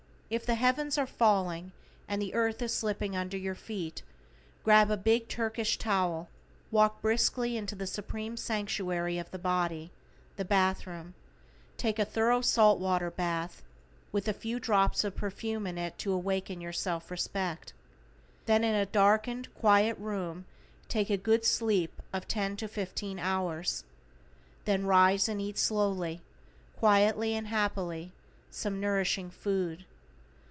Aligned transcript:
If 0.31 0.45
the 0.45 0.55
heavens 0.55 0.97
are 0.97 1.05
falling 1.05 1.73
and 2.07 2.21
the 2.21 2.33
earth 2.33 2.61
is 2.61 2.73
slipping 2.73 3.17
under 3.17 3.35
your 3.37 3.53
feet, 3.53 4.01
grab 4.63 4.89
a 4.89 4.95
big 4.95 5.27
Turkish 5.27 5.77
towel, 5.77 6.29
walk 6.71 7.01
briskly 7.01 7.57
into 7.57 7.75
the 7.75 7.85
supreme 7.85 8.37
sanctuary 8.37 9.17
of 9.17 9.29
the 9.31 9.37
body, 9.37 9.91
the 10.37 10.45
bath 10.45 10.87
room, 10.87 11.15
take 11.75 11.99
a 11.99 12.05
thorough 12.05 12.39
salt 12.39 12.79
water 12.79 13.11
bath, 13.11 13.61
with 14.13 14.25
a 14.29 14.33
few 14.33 14.57
drops 14.57 15.03
of 15.03 15.17
perfume 15.17 15.67
in 15.67 15.77
it 15.77 15.97
to 15.97 16.13
awaken 16.13 16.61
your 16.61 16.71
self 16.71 17.11
respect. 17.11 17.73
Then 18.45 18.63
in 18.63 18.73
a 18.73 18.85
quiet, 18.85 18.91
darkened 18.93 19.49
room 19.97 20.45
take 20.87 21.09
a 21.09 21.17
good 21.17 21.43
sleep 21.43 22.01
of 22.13 22.25
ten 22.25 22.55
to 22.55 22.69
fifteen 22.69 23.19
hours. 23.19 23.83
Then 24.63 24.85
rise 24.85 25.27
and 25.27 25.41
eat 25.41 25.57
slowly, 25.57 26.21
quietly 26.77 27.33
and 27.35 27.47
happily 27.47 28.13
some 28.49 28.79
nourishing 28.79 29.29
food. 29.29 29.83